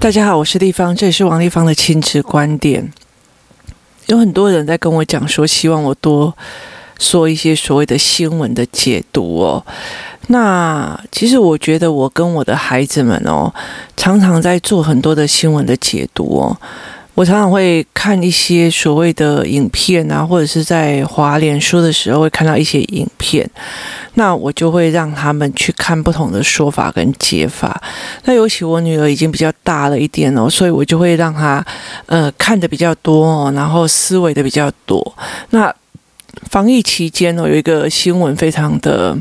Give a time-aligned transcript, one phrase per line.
[0.00, 2.92] 大家好，我是立方，这里是王立方的亲子观点。
[4.06, 6.32] 有很多人在跟我讲说，希望我多
[7.00, 9.66] 说一些所谓的新闻的解读哦。
[10.28, 13.52] 那其实我觉得，我跟我的孩子们哦，
[13.96, 16.56] 常常在做很多的新闻的解读哦。
[17.18, 23.44] 我常常会看一些所谓的影片啊，或者是在滑脸书的时候会看到一些影片，
[24.14, 27.82] 那我就会让他们去看不同的说法跟解法。
[28.22, 31.66] 那尤其我女儿已经比较大了一点哦，所以我就会让她
[32.06, 35.16] 呃看的比较多哦，然后思维的比较多。
[35.50, 35.74] 那
[36.50, 39.18] 防疫期间哦，有一个新闻非常的。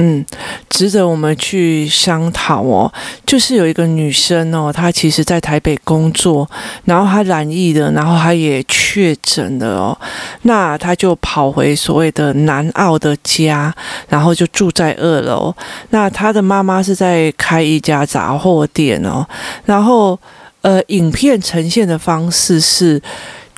[0.00, 0.24] 嗯，
[0.70, 2.92] 值得我们去商讨哦。
[3.26, 6.48] 就是有一个女生哦，她其实在台北工作，
[6.84, 9.98] 然后她染疫了，然后她也确诊了哦。
[10.42, 13.74] 那她就跑回所谓的南澳的家，
[14.08, 15.52] 然后就住在二楼。
[15.90, 19.26] 那她的妈妈是在开一家杂货店哦。
[19.64, 20.16] 然后，
[20.62, 23.02] 呃，影片呈现的方式是。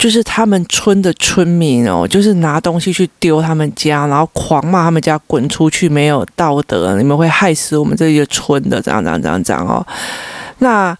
[0.00, 9.86] 就是他们村的村民哦，就是拿东西去丢他们家，然后狂骂他们家滚出去，没有道德，你们会害死我们这一个村的，这样这样这样这样哦。
[10.60, 10.96] 那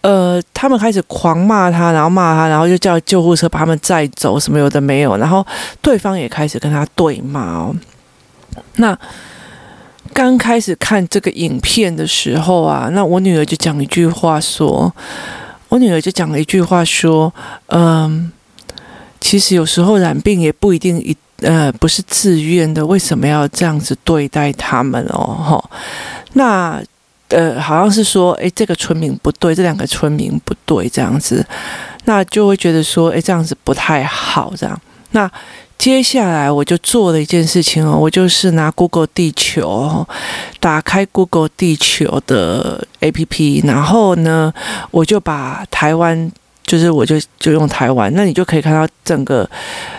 [0.00, 5.46] 呃，他们开始狂骂他，然后骂他，然后就叫救护车把他们载走，什么有的没有，然后
[5.80, 7.72] 对方也开始跟他对骂哦。
[8.78, 8.98] 那
[10.12, 14.92] 刚开始看这个影片的时候啊，那我女儿就讲一句话说。
[15.72, 17.32] 我女儿就讲了一句话，说
[17.72, 18.30] ：“嗯，
[19.18, 25.34] 其实有时候染病也不一定一呃不是自愿的，为什么要这样子对待他们哦？
[25.34, 25.70] 哈，
[26.34, 26.78] 那
[27.28, 31.42] 呃好像是说，诶，这个村民不对，这两个村民不对，这样子，
[32.04, 34.78] 那就会觉得说，诶，这样子不太好，这样。
[35.12, 35.30] 那
[35.82, 40.06] 接下来我就做了一件事情哦，我就是拿 Google 地球，
[40.60, 44.54] 打开 Google 地球的。” APP，然后呢，
[44.92, 46.30] 我就把台湾，
[46.64, 49.50] 就是我就就用台湾，那你就可以看到整个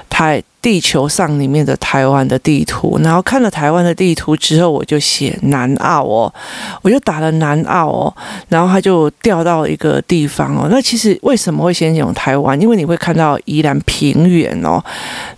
[0.09, 0.42] 台。
[0.64, 6.34] 地球上里面的台湾的地图，然后看了台湾的地图之后，我就写南澳哦，
[6.81, 8.16] 我就打了南澳哦，
[8.47, 10.69] 然后他就调到一个地方哦。
[10.72, 12.59] 那其实为什么会先用台湾？
[12.62, 14.81] 因为你会看到宜兰平原哦。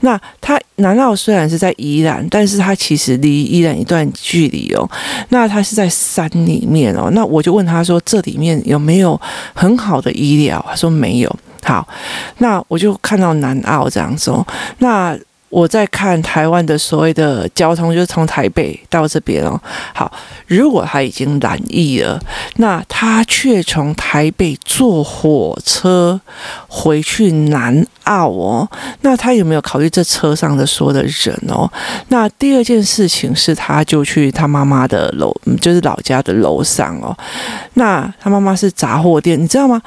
[0.02, 4.88] 那它南澳虽然是在宜兰，但是它其实离宜兰一段距离哦。
[5.30, 7.10] 那它是在山里面哦。
[7.14, 9.20] 那我就问他说：“这里面有没有
[9.56, 11.36] 很好的医疗？”他说：“没有。”
[11.66, 11.86] 好，
[12.38, 14.46] 那我就看到南澳这样子哦。
[14.78, 15.18] 那
[15.50, 19.60] 我在看台湾的所谓的交通，就是从台北到这边哦。
[19.94, 20.12] 好，
[20.48, 22.20] 如果他已经染疫了，
[22.58, 26.20] 那他却从台北坐火车
[26.68, 28.70] 回去南澳哦。
[29.02, 31.72] 那他有没有考虑这车上的所有的人哦？
[32.10, 37.16] 那第二件事情是，他就去他妈妈的楼，就是老家的楼上哦。
[37.76, 39.82] 那他妈妈是杂货店，你知道吗？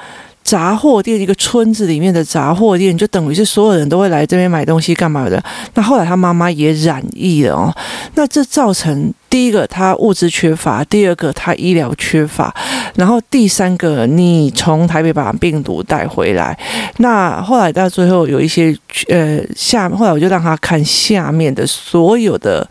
[0.49, 5.43] 杂货店，一个村子里面的杂货店，就等于是所有人都会来这边买东西干嘛的。
[5.75, 7.77] 那后来他妈妈也染疫了哦，
[8.15, 9.13] 那这造成。
[9.31, 12.51] 第一个，他物资缺乏；第二个，他医疗缺乏；
[12.97, 16.59] 然后第三个，你从台北把病毒带回来。
[16.99, 18.77] 那后来到最后有一些
[19.09, 22.67] 呃下，后来我就让他看下面的所有的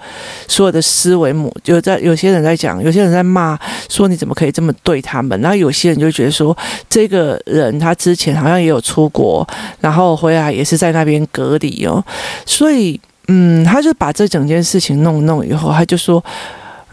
[0.48, 3.58] 所有的思维模，就在有些人在讲，有些人在骂，
[3.90, 5.40] 说你怎么可以这么对他们？
[5.42, 6.58] 然后有些人就觉得说，
[6.90, 9.48] 这个人他之前好像也有出国，
[9.80, 12.04] 然后回来也是在那边隔离哦，
[12.46, 13.00] 所以。
[13.28, 16.24] 嗯，他就把这整件事情弄弄以后，他就说：“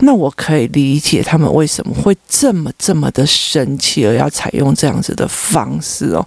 [0.01, 6.27] 那我可以理解他们为什么会这么这么的生气，而要采用这样子的方式哦。”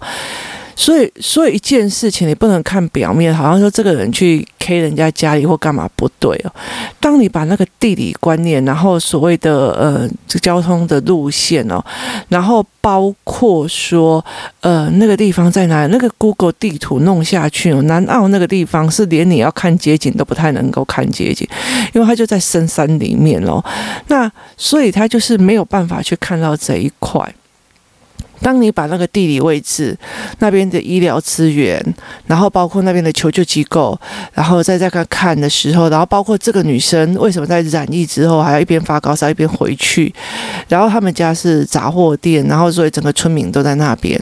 [0.78, 6.52] 所以，所以一件事情你不能看表面，好像说这个人去 K 人家家里或干嘛不对哦。
[7.00, 11.84] 当你把那个地理观念，然后所谓的呃这交通的路线哦，
[12.28, 14.24] 然后包括说
[14.60, 21.44] 呃那个地方在哪里，那个 Google 地图弄下去哦，南澳那个地方是连你要看街景都不太能够看街景，
[21.92, 23.60] 因为它就在深山里面哦。
[24.06, 27.34] 那所以他就是没有办法去看到这一块。
[28.40, 29.96] 当你把那个地理位置、
[30.38, 31.82] 那边的医疗资源，
[32.26, 33.98] 然后包括那边的求救机构，
[34.32, 40.14] 然后再再看看的时候，然后包括这个女生为什么在染疫之后还要一边发高烧一边回去，
[40.68, 44.20] 然后他们家是杂货店，然后所以整个村民都在那边，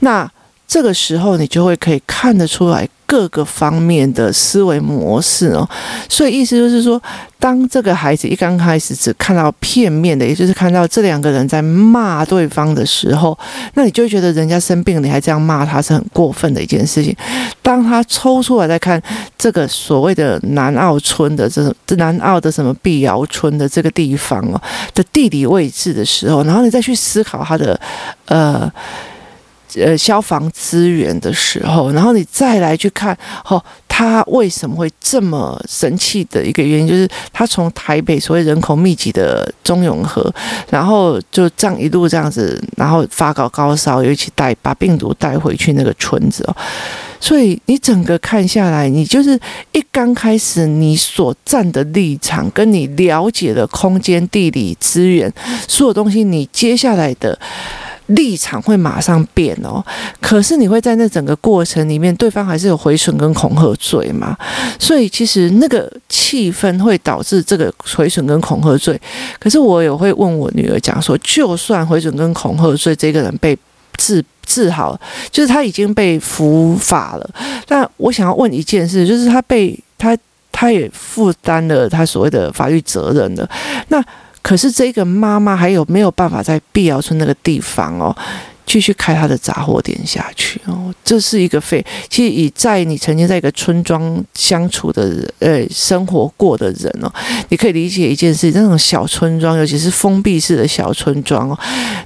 [0.00, 0.30] 那
[0.66, 2.88] 这个时候你就会可以看得出来。
[3.12, 5.68] 各个方面的思维模式哦。
[6.08, 6.98] 所以意思就是说，
[7.38, 13.38] 当这个孩子一刚开始只看到片面的，也就是看到这两个人在骂对方的时候，
[13.74, 17.14] 那你就觉得人家生病，你还这样骂他是很过分的一件事情。
[17.60, 19.00] 当他抽出来再看
[19.36, 24.58] 这个所谓的南澳村的这种南澳的什么碧瑶村的这个地方哦
[24.94, 27.78] 的地理位置的时候，然后你再去思考他的
[28.24, 28.72] 呃。
[29.76, 40.32] 呃，消防资源的时候，然后你再来去看，哦，他为什么会这么神奇的一个原因，就是他从台北所谓人口密集的中永和，
[40.70, 46.56] 然后就这样一路这样子，然后发高高烧，又一起带把病毒带回去那个村子哦，
[47.20, 49.38] 所以你整个看下来，你就是
[49.72, 55.32] 一刚开始你所站的立场，跟你了解的空间、地理资源，
[55.66, 57.38] 所有东西，你接下来的。
[58.06, 59.82] 立场会马上变哦，
[60.20, 64.36] 可是你会在那整个过程里面，对方还是有毁损跟恐吓罪嘛？
[64.78, 69.00] 所以其实那个气氛会导致这个毁损跟恐吓罪。
[69.38, 73.56] 可是我也会问我女儿讲说，就算毁损跟恐吓罪这个人被
[73.96, 75.00] 治治好，
[75.30, 77.30] 就是他已经被伏法了。
[77.66, 80.18] 但我想要问一件事，就是他被他
[80.50, 83.48] 他也负担了他所谓的法律责任的
[83.88, 84.04] 那。
[84.42, 88.14] 可是这个妈妈还有没有办法在碧瑶村那个地方哦，
[88.66, 90.92] 继续开她的杂货店下去哦？
[91.04, 97.12] 这是一个非，其实以在你曾经在一个村庄相处的，呃，生活过的人哦，
[97.50, 101.58] 你可以理解一件事，那种小村庄，尤其是封闭式的小村庄哦，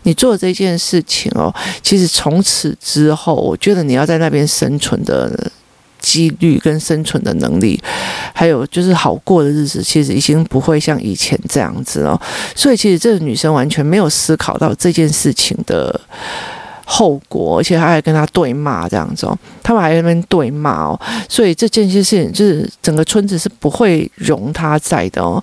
[0.03, 1.53] 你做这件事情哦，
[1.83, 5.50] 其实从此之后，我觉得你要在那边生存的。
[6.06, 7.81] 几率跟生存的能力，
[8.32, 12.20] 还有就是好过的日子，其实已经不会像以前这样子了。
[12.55, 16.00] 所以，其实这个女生完全没有思考到这件事情的
[16.85, 21.00] 后果，而且她还跟他对骂这样子哦，他们还在那边对骂哦。
[21.29, 25.43] 所以这件事情就是整个村子是不会容他在的哦。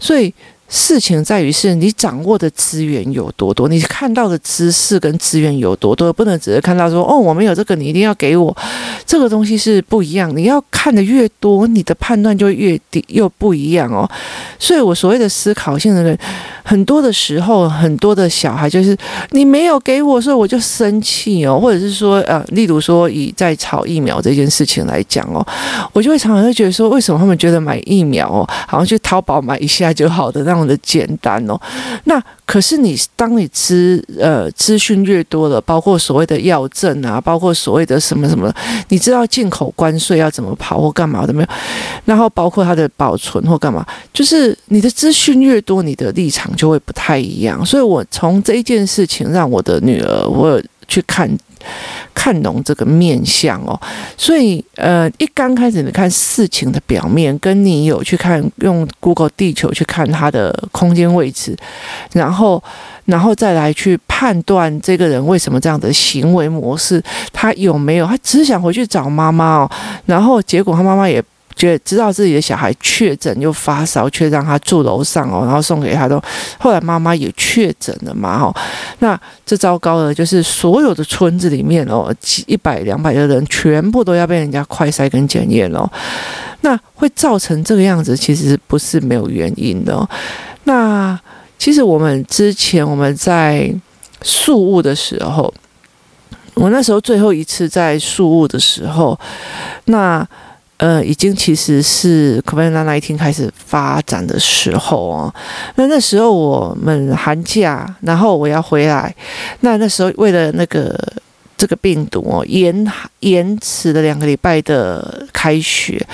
[0.00, 0.34] 所以。
[0.74, 8.56] 事情在于是你掌握的资源有多多，你看到的知识跟资源有多多，不能只是看到说哦，我没有这个，你一定要给我
[9.04, 10.34] 这个东西是不一样。
[10.36, 14.08] 你要看的越多，你的判断就越低又不一样哦。
[14.58, 16.18] 所以我所谓的思考性的人，
[16.64, 18.96] 很多的时候，很多的小孩就是
[19.32, 25.46] 你没有给我，所以我就生气哦，或者是说呃，例如说以在炒疫苗这件事情来讲哦，
[25.92, 30.62] 我就会常常会觉得说，为什么他们觉得买疫苗哦，好像去淘宝买一下就好的那种。
[30.62, 31.60] 的简单哦，
[32.04, 38.48] 那可是你当你资呃资讯越多了，包括所谓的药证啊，包括所谓的什么什么，
[38.92, 41.48] 你知道进口关税要怎么跑或干嘛的没有？
[42.04, 47.64] 然后包括它的保存或干嘛，就是你的资讯越多，你的立场就会不太一样。
[47.64, 51.26] 所以我从这一件事情让我的女儿我去看。
[52.22, 53.76] 看懂这个面相哦，
[54.16, 61.56] 所以呃，一刚开始你看事情的表面，跟你有去看用 Google 地球去看他的空间位置，
[62.12, 62.62] 然后
[63.06, 67.02] 然后再来去判断这个人为什么这样的行为模式，
[67.32, 69.70] 他有没有他只是想回去找妈妈哦，
[70.06, 71.20] 然后结果他妈妈也。
[71.54, 76.20] 觉得知道自己的小孩确诊又发烧，却让他住楼上哦，然后送给他都。
[76.58, 78.54] 后来妈妈也确诊了嘛，哦，
[78.98, 85.88] 那这糟糕的就是所有的村子里面哦，几一百两百个人全部都要被人家快筛跟检验哦。
[86.62, 90.08] 那会造成这个样子，其实不是没有原因的哦。
[90.64, 91.18] 那
[91.58, 93.72] 其实我们之前我们在
[94.22, 95.52] 宿务的时候，
[96.54, 99.18] 我那时候最后一次在宿务的时候，
[99.84, 100.26] 那。
[100.82, 105.34] 呃，已经其实是 COVID-19 开始发展的时候哦。
[105.76, 109.14] 那那时候我们寒假，然后我要回来，
[109.60, 110.98] 那那时候为了那个
[111.56, 116.04] 这个病毒哦，延延迟了两个礼拜的开学。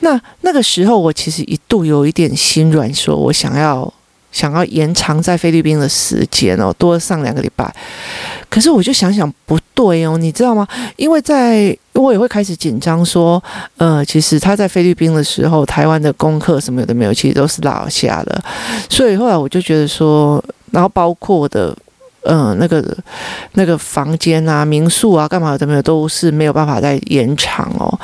[0.00, 3.94] 那那个时候我其实一度有一点心软，说我想要。
[4.30, 7.72] 想要延长在菲律宾的时间哦，多上两个礼拜。
[8.48, 10.66] 可是我就想想不对哦，你知道吗？
[10.96, 13.42] 因为在我也会开始紧张，说，
[13.76, 18.42] 呃，其实他在菲律宾的时候，台湾的功课什么的没有，其实都是落下的。
[18.88, 21.76] 所以后来我就觉得说，然后包括的。
[22.24, 22.84] 嗯，那个
[23.52, 27.98] 那个房间啊、民宿啊、干嘛的没有，都是没有办法再延长哦。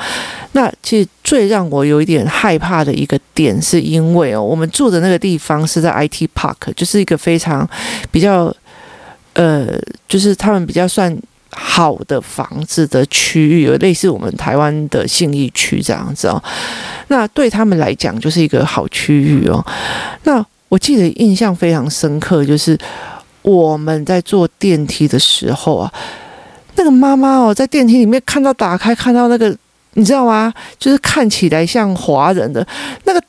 [0.55, 7.69] 那其实最让我有一点害怕的一个点，是因为哦，我们住的那个地方是在 IT Park，就是一个非常
[8.09, 8.55] 比较
[9.33, 11.15] 呃，就是他们比较算
[11.51, 16.41] 好的房子的区域，有类似我们台湾的信义区这样子哦。
[17.09, 19.63] 那对他们来讲，就是一个好区域哦。
[20.23, 22.77] 那我记得印象非常深刻，就是。
[23.45, 25.93] 我们在坐电梯的时候啊，
[26.77, 29.55] 那个妈妈哦，在电梯里面看到打开，看到那个
[29.95, 30.53] 你知道吗？
[30.79, 32.65] 就是看起来像华人的
[33.03, 33.21] 那个。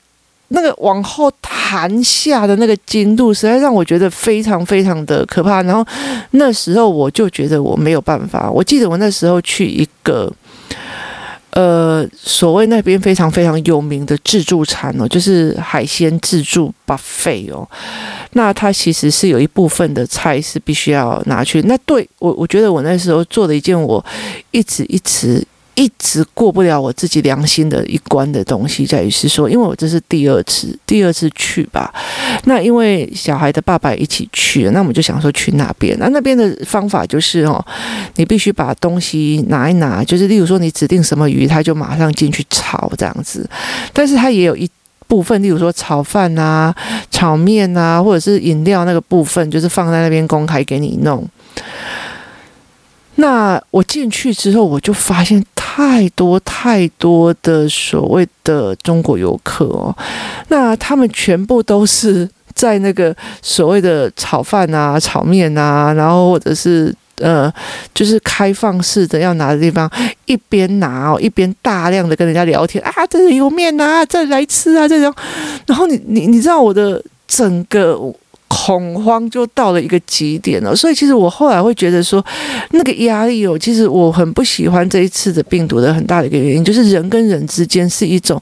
[0.51, 5.61] 那个往后弹下的那个精度，实在让我觉得非常非常的可怕。
[5.65, 5.85] 然后
[6.31, 8.49] 那时候我就觉得我没有办法。
[8.49, 10.33] 我记得我那时候去一个，
[11.51, 17.69] 呃，所谓那边非常非常有名的自助餐哦，就是海鲜自助 buffet 哦。
[18.35, 21.61] 那它其实是有一部分的菜是必须要拿去。
[21.63, 24.07] 那对我，我觉得我那时候做了一件我
[24.53, 25.45] 一直一直。
[25.77, 31.93] 一直过不了我自己良心的一关的东西，在于是说，因为我这是第二次，第二次去吧。
[32.45, 35.97] 那因为小孩的爸爸一起去，那我们就想说去那边。
[36.01, 37.65] 那那边的方法就是哦，
[38.17, 43.49] 你必须把东西拿一拿，就是例如说你指定什么鱼，他就马上进去炒这样子。
[43.93, 44.69] 但是他也有一
[45.07, 46.75] 部分，例如说炒饭啊、
[47.11, 51.29] 炒面啊，或者是饮料那个部分，就是放在那边公开给你弄。
[53.19, 55.43] 那我进去之后，我就发现
[55.77, 59.95] 太多太多的所谓的中国游客哦，
[60.49, 67.53] 那他们全部都是在那个所谓的炒饭啊、炒面啊，然后或者是呃，
[67.93, 69.91] 就是开放式的要拿的地方，
[70.25, 75.15] 一边拿哦，一边大量的跟人家聊天啊，这里有面啊，再来吃啊，这种，
[75.67, 78.01] 然后你你你知道我的整个。
[78.65, 82.25] 恐慌就到了一个极点了，所以其实我后来会觉得说，
[82.71, 88.41] 那个压力哦，其实我很不喜欢这一次的病毒的很大的一个原因，就是人跟人之间是一种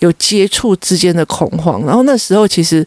[0.00, 1.82] 有接触之间的恐慌。
[1.86, 2.86] 然后那时候其实，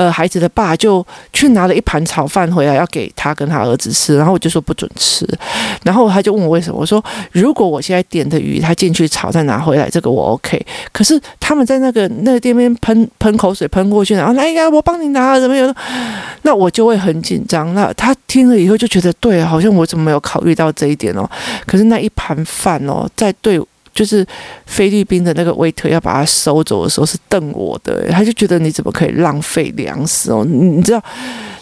[0.00, 5.28] 呃，孩子的爸就去拿了一盘炒饭回来要给他跟他儿子吃，然后我就说不准吃，
[5.84, 10.58] 然后他就问我为什么，我说如果我现在点的鱼他进去炒再拿回来，这个我 OK，
[10.90, 15.70] 可是他们在那个那个店面喷喷口水喷过去，然后来呀，我帮你拿，怎么有？
[16.40, 17.74] 那我就会很紧张。
[17.74, 21.28] 那他听了以后就觉得，对，好像我怎么没有考虑到这一点哦？
[21.66, 23.60] 可是那一盘饭哦，在对，
[24.00, 24.26] 就是
[24.64, 30.42] 菲律宾的那个 waiter 要把它收走的时候是瞪我的，他就觉得你怎么可以浪费粮食哦？
[30.42, 31.04] 你知道，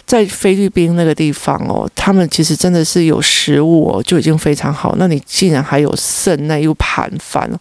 [0.05, 4.95] 在菲律宾那个地方哦，他们其实真的是有食物哦，就已经非常好。
[4.97, 7.59] 那你竟然还有剩那一盘饭哦？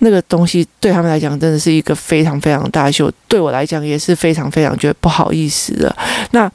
[0.00, 5.96] 那个东西对他们来讲真的是一个非常非常大秀，对我来讲也是非常非常觉得不好意思的。
[6.32, 6.52] 那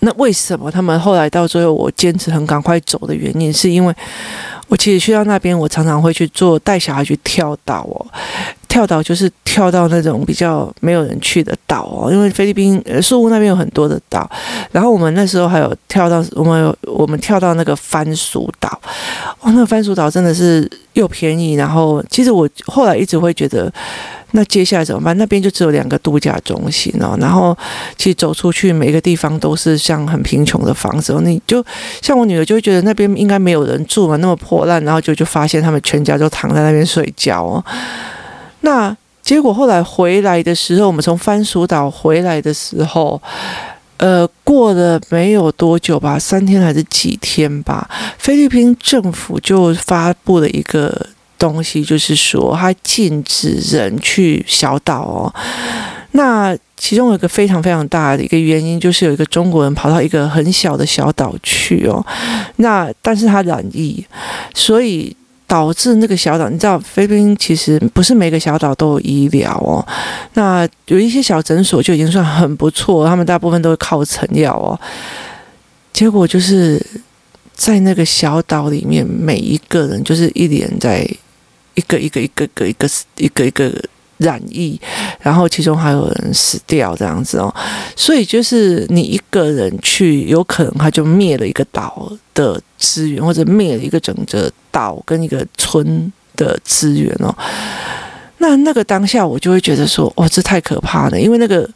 [0.00, 3.94] 那为什么他们后来到最后我坚持很赶快走的原因，是因为
[4.68, 8.06] 我其实去到那边，我常常会去做带小孩去跳岛哦。
[8.74, 14.28] 跳岛就是跳到那种比较没有人去的岛哦，因为菲律宾呃宿务那边有很多的岛，
[14.72, 18.68] 然后我们那时候还有跳到我们有我们跳到那个番薯岛，
[19.42, 23.72] 哇，那个番薯岛真的是又便宜，然后其实我后来一直会觉得，
[24.32, 25.16] 那接下来怎么办？
[25.16, 27.56] 那边就只有两个度假中心哦，然后
[27.96, 31.64] 其实走出去每个地方都是像很贫穷的房子哦，你就
[32.02, 37.64] 像我女儿就会觉得那边应该没有人住嘛，那么破烂，然后就就发现他们全家都躺在那边睡觉哦。
[38.64, 43.20] 那结果后来回来的时候，我们从番薯岛回来的时候，
[43.98, 47.86] 呃，过了没有多久吧，三天还是几天吧，
[48.18, 51.06] 菲律宾政府就发布了一个
[51.38, 55.34] 东西，就是说它禁止人去小岛哦。
[56.12, 62.04] 那其中有一个非常非常大的一个原因，就是有一个中国人跑到一个很小的小岛去哦。
[62.56, 64.02] 那但是他染疫，
[64.54, 65.14] 所以。
[65.46, 69.86] 导致那个小岛，你知道菲律宾其实不是每个小岛都有医疗哦。
[70.34, 74.78] 那有一些小诊所就已经算很不错，他们大部分都是靠成药哦。
[75.92, 76.84] 结果就是
[77.52, 81.08] 在那个小岛里面，每一个人就是一连在
[81.74, 83.84] 一个一个一个一个一个一个一个
[84.24, 84.80] 染疫，
[85.20, 87.54] 然后其中还有人死掉这样子哦。
[87.94, 97.32] 所以就是你一个人去，有可能他就灭了一个岛的资源，或者灭了一个整个岛跟一个村的资源哦，
[98.38, 101.68] 那那个当下我就会觉得说，哦，这太可怕了，因为那个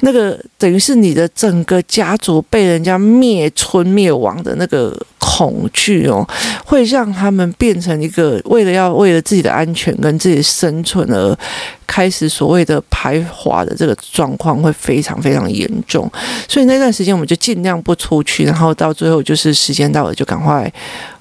[0.00, 4.98] 那个等于是你的整个家族被人家灭村灭亡的那个
[5.40, 6.28] 恐惧哦，
[6.66, 11.38] 会让他们变成一个为了要为了自己的安全跟自己生存而。
[11.86, 16.08] 开始所谓的排华的这个状况会非常非常严重，
[16.46, 20.72] 所以那段时间我们就尽量不出去，然后到最后就是时间到了就赶快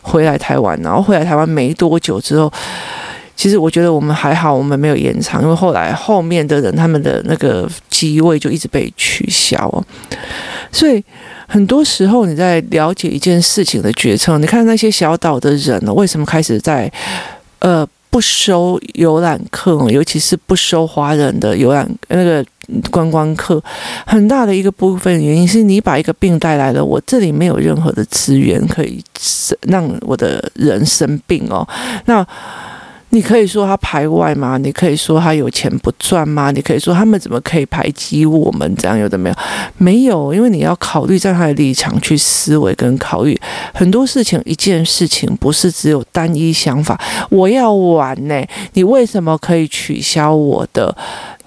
[0.04, 2.54] 回来台湾，然后回来台湾没多久之后，
[3.40, 9.82] 其实我觉得我们还好，我们没有延长，因为后来后面的人他们的那个机位就一直被取消，
[10.74, 11.02] 所以
[11.48, 16.92] 很多时候你在了解一件事情的决策，你看那些小岛的人呢，为什么开始在
[17.60, 17.88] 呃。
[18.12, 22.44] 不收游览客，尤其是不收华人的游览那个
[22.90, 23.64] 观光客，
[24.04, 29.00] 很大的一个部分原因是你把一个病带来了，我这里没有任何的资源可以
[29.68, 31.66] 让我的人生病哦，
[32.06, 32.28] 那。
[33.12, 34.58] 你可以说他排外吗？
[34.58, 36.52] 你可以说他有钱不赚吗？
[36.52, 38.76] 你可以说他们怎么可以排挤我们？
[38.76, 39.36] 这样有的没有？
[39.78, 43.40] 没有，因为你要考虑在他的立场去思维跟考虑
[43.74, 44.40] 很多事情。
[44.46, 47.00] 一件事情不是只有单一想法。
[47.30, 50.96] 我要玩呢，你为什么可以取消我的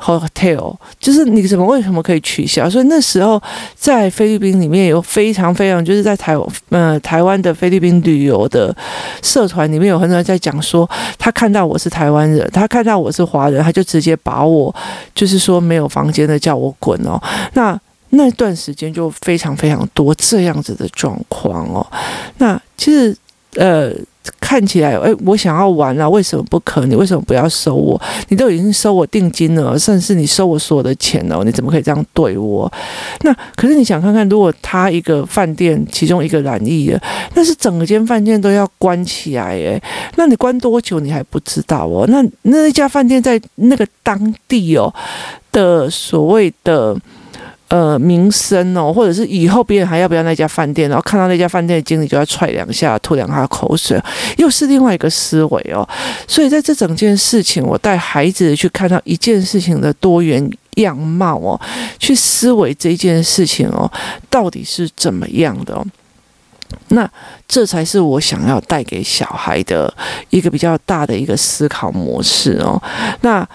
[0.02, 2.68] ？Hotel 就是你怎么为什么可以取消？
[2.68, 3.40] 所以那时候
[3.76, 6.36] 在菲律宾里面有非常非常就是在台
[6.70, 8.74] 呃台湾的菲律宾旅游的
[9.22, 14.74] 社团里面有很多人在讲说，他看到我是台湾人，他看到我是华人，他就直接把我
[15.14, 17.20] 就是说没有房间的叫我滚哦。
[17.54, 17.78] 那
[18.10, 21.86] 那段时间就非常非常多这样子的状况哦。
[22.38, 23.16] 那其实
[23.54, 23.92] 呃。
[24.40, 26.86] 看起来，哎，我想要玩啊，为什么不可？
[26.86, 28.00] 你为什么不要收我？
[28.28, 32.70] 你都已经收我定金了，甚至你收我所有的钱了，你怎么可以这样对我？
[33.22, 37.00] 那可是你想看看，如果他一个饭店其中一个染疫了，
[37.34, 39.82] 那是整个间饭店都要关起来，哎，
[40.16, 42.06] 那你关多久你还不知道哦？
[42.08, 44.92] 那那一家饭店在那个当地哦
[45.50, 46.96] 的所谓的。
[47.72, 53.98] 呃，名声哦，或者是以后别人还要不要那家饭店，然后看到那家饭店的经理就要踹两下，吐两下口水，
[54.36, 55.88] 又是另外一个思维哦。
[56.28, 61.58] 所以在这整件事情，我带孩子去看到一件事情的多元样貌哦，
[61.98, 63.90] 去思维这件事情哦，
[64.28, 65.82] 到底是怎么样的哦。
[66.88, 67.10] 那
[67.48, 69.90] 这才是我想要带给小孩的
[70.28, 72.78] 一个比较大的一个思考模式哦。
[73.22, 73.48] 那。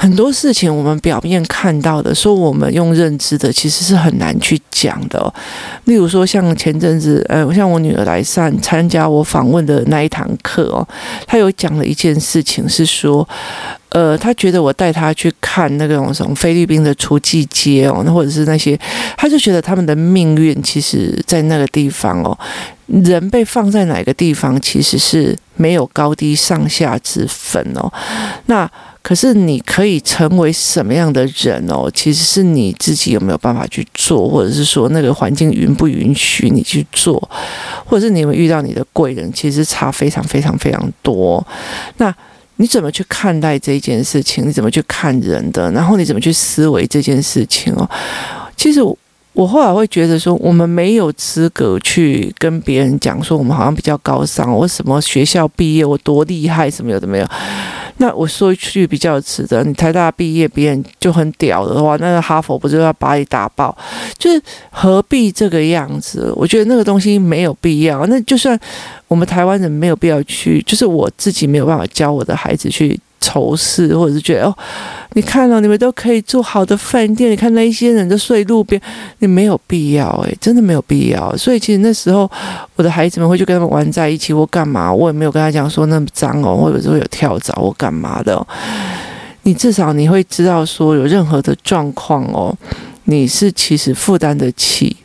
[0.00, 5.30] 很多事情我们表面看到的，说我们用认知的，其实是很难去讲的。
[5.84, 10.88] 例如说，像前阵子，呃，像我女儿来上参加我访问的那一堂课哦，
[11.26, 13.28] 她有讲了一件事情，是说，
[13.90, 18.80] 呃，她觉得我带她去看那个什么菲律宾的厨妓街哦，那或者是那些，
[19.18, 22.34] 她就觉得他们的命运，其实在那个地方哦，
[22.86, 27.92] 人被放在哪个地方，其实是没有高低上下之分哦。
[28.46, 28.66] 那
[29.02, 31.90] 可是你可以成为什么样的人哦？
[31.92, 37.18] 其实是你自己有没有办法去做，或者是说那个环境允不允许你去做，
[37.84, 41.44] 或者是你有没有遇到你的贵人，其实差非常非常非常多。
[41.96, 42.14] 那
[42.56, 44.46] 你怎么去看待这件事情？
[44.46, 45.72] 你怎么去看人的？
[45.72, 47.88] 然后你怎么去思维这件事情哦？
[48.54, 48.80] 其实
[49.32, 57.26] 我后来会觉得说，我们没有资格去跟别人讲说我们好像比较高尚，我什么学校毕业，我多厉害，什么有的没有。
[57.98, 63.76] 那我说一句比较值得，你台大毕业，别人就很屌的话，那个哈佛不就要把你打爆？
[64.18, 66.32] 就是何必这个样子？
[66.34, 68.06] 我觉得那个东西没有必要。
[68.06, 68.58] 那就算
[69.06, 72.98] 我们台湾人没有必要去，就是我自己没有办法教我的孩子去。
[73.20, 74.54] 仇视，或者是觉得哦，
[75.12, 78.80] 你看到、哦、你们都可以住好的饭店，你看那一些人都睡路边，
[79.18, 81.36] 你没有必要诶，真的没有必要。
[81.36, 82.30] 所以其实那时候
[82.76, 88.46] 我的孩子们会去跟他们玩在一起，我干嘛，我也没有跟他讲说那么脏哦，或者是会有跳蚤我干嘛的、
[89.42, 92.56] 你至少你会知道说有任何的状况哦。
[93.10, 94.96] 你是其实负担得起，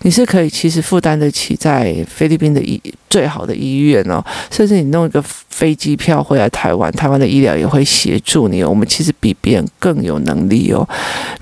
[0.00, 8.64] 你是可以其实负担得起在菲律宾的医最好的医院哦，甚至你弄一个飞机票回来台湾，台湾的医疗也会协助你。
[8.64, 10.86] 我们其实比别人更有能力哦，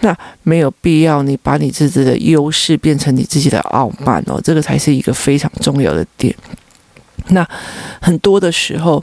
[0.01, 6.35] 那没有必要你把你自己的优势变成你自己的傲慢哦，这个才是一个非常重要的点。
[7.29, 7.49] 那
[8.01, 9.03] 很多的时候。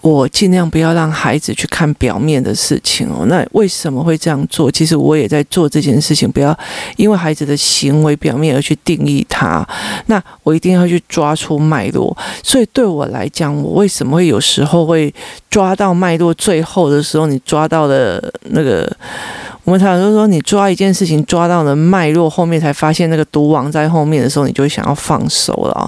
[0.00, 3.26] 我尽量不要让孩子去看表面的事情哦。
[3.26, 4.70] 那为什么会这样做？
[4.70, 6.56] 其实我也在做这件事情，不要
[6.96, 9.66] 因为孩子的行为表面而去定义他。
[10.06, 12.16] 那我一定要去抓出脉络。
[12.42, 15.12] 所以对我来讲，我为什么会有时候会
[15.50, 16.32] 抓到脉络？
[16.34, 18.90] 最后的时候，你抓到了那个。
[19.68, 25.84] 我们常常都说，你抓一件事情抓到了脉络，后面才发现那个毒王在后面的时候，你就会想要放手了哦。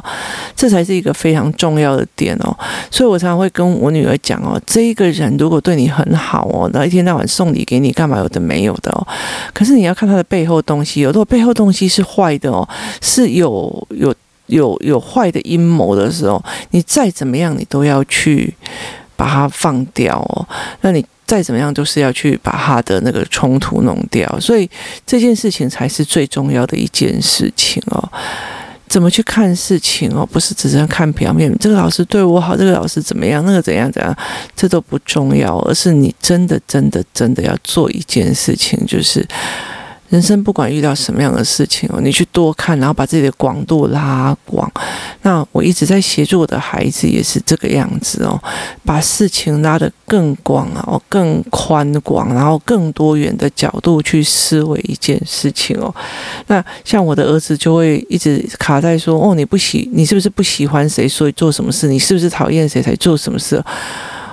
[0.55, 2.55] 这才是一个非常重要的点哦。
[2.91, 9.07] 所以我常常会跟我女儿讲哦，这一个人如果对你很好哦，然后一天到晚送礼给你，干嘛有的没有的哦。
[9.55, 12.69] 可是你要看他的背后东西，有的背后东西是坏的哦，
[13.01, 14.15] 是有有
[14.49, 18.55] 有有坏的阴谋的时候，你再怎么样，你都要去
[19.17, 20.47] 把它放掉哦。
[20.83, 21.03] 那你。
[21.31, 24.69] 再怎么样，都是要去把他的那个冲突弄掉，所以
[25.07, 28.11] 这件事情才是最重要的一件事情哦。
[28.89, 30.27] 怎么去看事情哦？
[30.27, 34.13] 不是只是看表面，这个老师对我好，这个老师怎么样，那个怎样怎样，
[34.57, 39.25] 这都不重要，而是你真的真的真的要做一件事情，就是
[40.11, 44.71] 人生不管遇到什么样的事情哦，你去多看，然后把自己的广度拉广。
[45.23, 48.39] 那我一直在协助我的孩子，也是这个样子哦，
[48.85, 55.95] 把事情拉得更广啊，哦，更宽广，然后更多元的角度去思维一件事情哦。
[56.49, 61.87] 那像我的儿子就会一直卡在说，哦，你不喜，你是不是不喜欢谁，所以做什么事？
[61.87, 63.63] 你是不是讨厌谁才做什么事？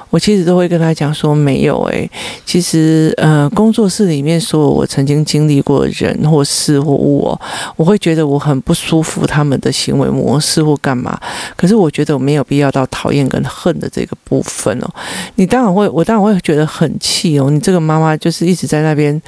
[0.09, 2.09] 我其实都会跟他讲说，没有诶，
[2.45, 7.37] 其实呃，工作室里面所有我曾经经历过的人或事或物，
[7.75, 11.19] 我会觉得我很不舒服他们的行为模式或干嘛，
[11.55, 14.89] 可是我觉得我没有必要到讨厌跟恨的这个部分哦。
[15.35, 17.49] 你当然会，我当然会觉得很气哦。
[17.49, 19.21] 你这个妈妈就是一直在那边。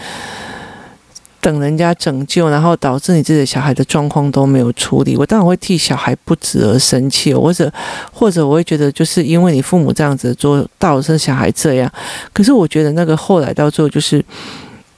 [1.42, 7.72] 等人家拯救，然后导致你自己的小孩的状况都没有处理，我当然会替小孩不值而生气，或者
[8.12, 11.92] 或者我会觉得，就是因为你父母这样子做，导致小孩这样。
[12.34, 14.24] 可是我觉得那个后来到最后就是，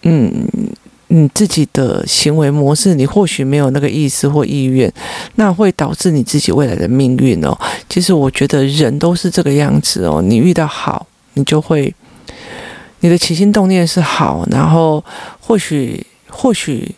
[0.03, 0.31] 嗯，
[1.07, 4.91] 你自己的行为模式，你或许没有那个意思或意愿，
[5.35, 7.57] 那会导致你自己未来的命运哦。
[7.89, 11.93] 其实我觉得人都是这个样子哦，你遇到好，你就会，
[13.01, 15.03] 你的起心动念是好，然后
[15.39, 16.05] 或许。
[16.41, 16.95] 或许，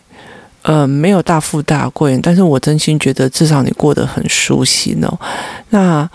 [0.62, 5.18] 呃，没有大富大贵，但是我真心觉得至少你过得很舒心哦。
[5.68, 6.08] 那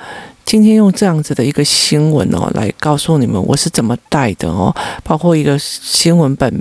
[0.44, 6.52] 今天用这样子的一个新闻哦，来告诉你们我是怎么带的哦，包括一个新闻本，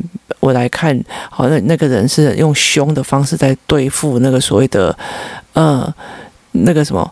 [0.41, 4.95] 我来看，好，那那个人是用凶的方式在对付那个所谓的，
[5.55, 5.91] 呃，
[6.53, 7.11] 那个什么。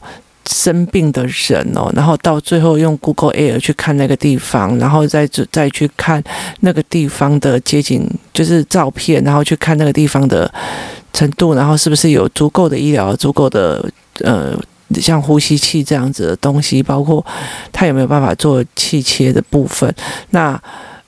[0.48, 6.22] 生病的人哦，然后到最后用 Google Air 去看那个地方，然后再再去看
[6.60, 10.52] 那个地方的街景，就是照片，然后去看那个地方的
[11.12, 13.84] 程度，然后是不是有足够的医疗、足够的
[14.20, 14.56] 呃
[15.00, 17.24] 像呼吸器这样子的东西，包括
[17.72, 19.94] 他有没有办法做气切的部分，
[20.30, 20.60] 那。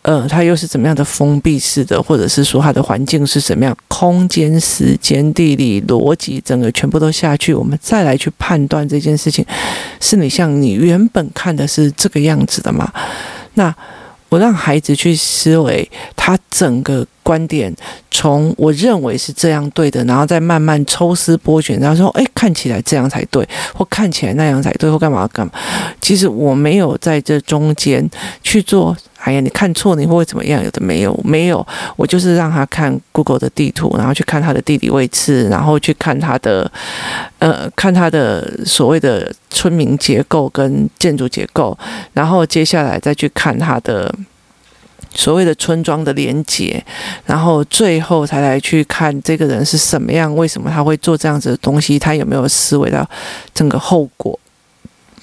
[0.08, 3.76] 呃，它又是怎么样的封闭式的，或者是说它的环境是什么样？
[3.88, 9.44] 空间、时间、地理、逻辑，整个全部都下去，我们再来去判断这件事情，
[10.00, 12.90] 是你像你原本看的是这个样子的吗？
[13.52, 13.74] 那
[14.30, 17.70] 我让孩子去思维，他整个观点
[18.10, 25.52] 从我认为是这样对的，然后再慢慢抽丝剥茧，然后说，哎，看起来这样才对，或看起来那样才对，或干嘛干嘛？
[26.00, 28.08] 其实我没有在这中间
[28.42, 28.96] 去做。
[29.20, 30.64] 哎呀，你看错，你会怎么样？
[30.64, 36.70] 有的没有，没有，我就是让他看 Google 的地图，然后去看他的地理位置，然后去看他的，
[37.40, 41.76] 呃，看他的所谓的村民结构跟建筑结构，
[42.14, 44.14] 然后接下来再去看他的
[45.14, 46.84] 所谓的村庄的连结，
[47.26, 53.08] 然后最后才来去看这个人是什么样，为什么他会做这样子的东西，他有没有思维到
[53.52, 54.38] 整个后果。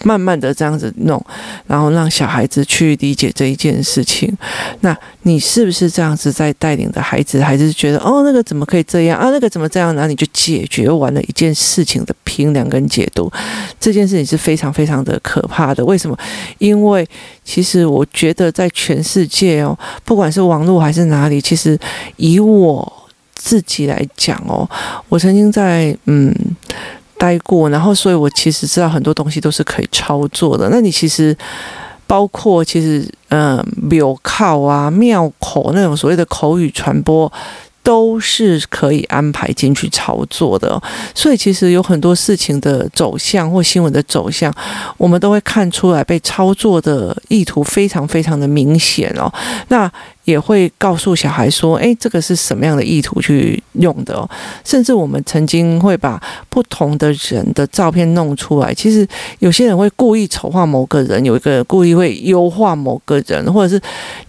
[0.06, 1.20] 慢慢的这样子弄，
[1.66, 4.32] 然后让小孩子去理解这一件事情。
[4.82, 7.42] 那你是不是这样子在带领的孩子？
[7.42, 9.32] 孩子觉得哦，那个怎么可以这样啊？
[9.32, 9.96] 那个怎么这样？
[9.96, 13.32] 然后你就解决完了一件事情的平量跟解读。
[13.80, 15.84] 这件事情是非常非常的可怕的。
[15.84, 16.16] 为什么？
[16.60, 17.08] 因为
[17.44, 21.76] 其实我觉得在全世界哦，不管是网络还是哪里，其实
[22.18, 24.70] 以我自己来讲哦，
[25.10, 26.32] 我曾经在嗯。
[27.18, 30.70] 待过，然后所以我其实知道很多东西都是可以操作的。
[30.70, 31.36] 那你其实
[32.08, 37.32] 包括其实嗯，庙靠啊、庙口那种所谓的口语传播，
[37.82, 40.82] 都是可以安排进去操作的。
[41.14, 44.54] 所以其实有很多事情的走向或新闻的走向，
[44.98, 49.32] 我们都会看出来被操作的意图非常非常的明显哦。
[49.70, 49.92] 那。
[50.26, 54.28] 也会告诉小孩说：“诶，这个是什么样的意图去用的哦？
[54.64, 58.74] 甚至我们曾经会把不同的人的照片弄出来。
[58.74, 59.08] 其实
[59.40, 63.80] 有些人会故意丑化某个人，有一个人故意会优化某个人，或者是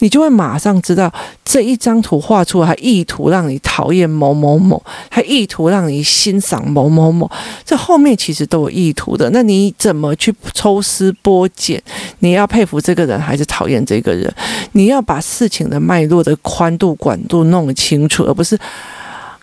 [0.01, 1.11] 你就会马上知道
[1.43, 7.31] 这一张图画出来，意图让你讨厌某某某，他意图让你欣赏某某某。
[7.65, 9.31] 这后面其实都有意图的。
[9.31, 11.83] 那你怎么去抽丝剥茧？
[12.19, 14.31] 你要佩服这个人，还是讨厌这个人？
[14.73, 18.59] 你要把事情的。”脉络的宽度、广度弄清楚，而不是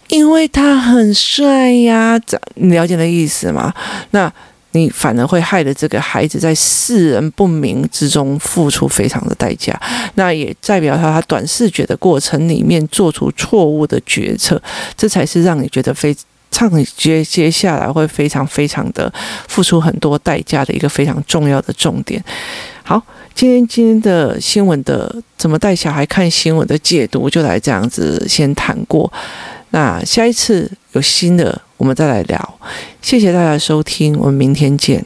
[0.09, 3.73] 因为他很帅呀，这你了解的意思吗？
[4.11, 4.31] 那
[4.71, 9.79] 你反而会害得这个孩子在世人不明之中付出非常的代价，
[10.15, 14.61] 那也代表他他短视觉的过程里面做出错误的决策，
[14.97, 16.15] 这才是让你觉得非
[16.51, 19.11] 唱接接下来会非常非常的
[19.47, 22.23] 付出很多代价的一个非常重要的重点。
[22.83, 23.01] 好。
[23.35, 29.11] 今天今天的新闻的怎么带小孩看新闻的解读，就来这样子先谈过。
[29.71, 32.59] 那下一次有新的，我们再来聊。
[33.01, 35.03] 谢谢大家收听，我们明天见。